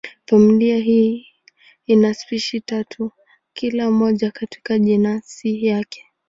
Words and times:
Familia 0.27 0.77
hii 0.77 1.27
ina 1.85 2.13
spishi 2.13 2.61
tatu 2.61 2.89
tu, 2.97 3.11
kila 3.53 3.91
moja 3.91 4.31
katika 4.31 4.79
jenasi 4.79 5.65
yake. 5.65 6.05